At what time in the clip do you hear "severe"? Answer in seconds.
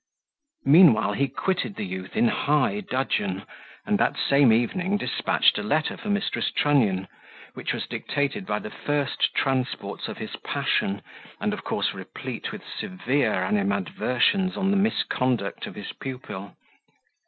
12.65-13.43